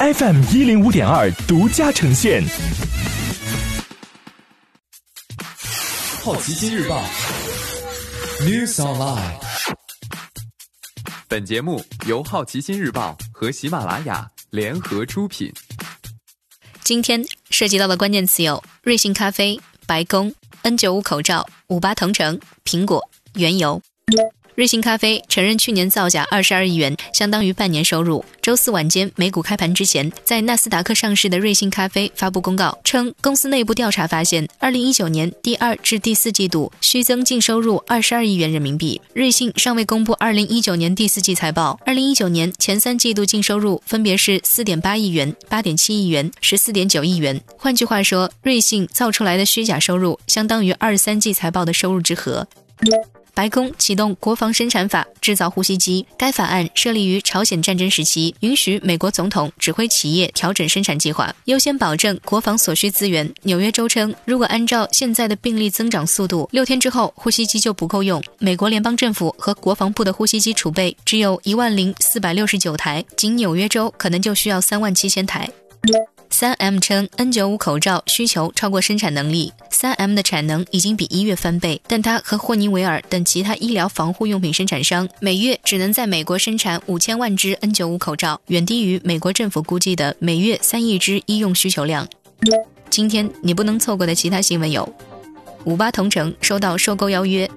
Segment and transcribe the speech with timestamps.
[0.00, 2.40] FM 一零五点二独家呈现。
[6.22, 7.02] 好奇心日报
[8.42, 9.40] ，News Online。
[11.26, 15.52] 本节目由好奇心日报和喜马拉雅联合出品。
[16.84, 23.82] 今天涉及到的关键词有：瑞幸咖啡、白宫、N 九五口罩、五八同城、苹果、原油。
[24.58, 28.24] 瑞幸咖啡承认去年造假二十二亿元，相当于半年收入。
[28.42, 39.00] 周四晚间美股开盘之前，在纳斯达克上市的瑞幸咖啡发布公告称，公司内部调查发现，二零一九年第二至第四季度虚增净收入二十二亿元人民币。
[39.14, 47.40] 瑞幸尚未公布二零一九年第四季财报，二零一九年前三季度净收入分别是四点八亿元、八点七亿元、十四点九亿元。
[47.56, 52.48] 换句话说，瑞幸造出来的虚假收入相当于二三季财报的收入之和。
[53.38, 56.04] 白宫启动国防生产法，制造呼吸机。
[56.18, 63.32] 该法案设立于朝鲜战争时期，允许美国总统指挥企业调整生产计划，优先保证国防所需资源。
[63.42, 68.20] 纽约州称，如果按照现在的病例增长速度，六天之后呼吸机就不够用。
[68.40, 75.48] 美国联邦政府和国防部的呼吸机储备只有一万零四百六十九台，仅纽约州可能就需要三万七千台。
[76.30, 79.52] 三 M 称 N95 口罩需求超过生产能力。
[79.70, 92.06] 三 M 的产能已经比一月翻倍，但它和霍尼韦尔等其他医疗防护用品生产商每月只能在美国生产五千万只 N95 口罩，远低于美国政府估计的每月三亿只医用需求量。
[92.90, 94.88] 今天你不能错过的其他新闻有：
[95.64, 97.48] 五八同城收到收购邀约；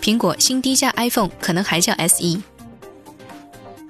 [0.00, 2.38] 苹果新低价 iPhone 可能还叫 SE；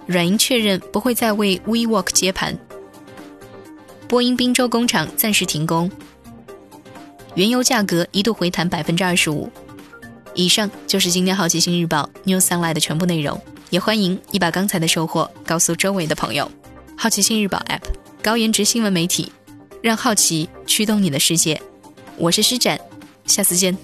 [0.07, 2.59] 软银确认不会再为 WeWork 接盘。
[4.09, 5.91] 波音宾州工厂暂时停工，
[7.35, 9.51] 原油价格一度回弹百分之二十五。
[10.35, 13.41] 以上就是今天好奇心日报 New Sunlight 的全部内容，
[13.71, 16.49] 也欢迎你把刚才的收获告诉周围的朋友。
[16.97, 17.83] 好奇心日报 App
[18.23, 19.33] 高颜值新闻媒体，
[19.83, 21.61] 让好奇驱动你的世界。
[22.17, 22.79] 我是施展，
[23.25, 23.77] 下次见。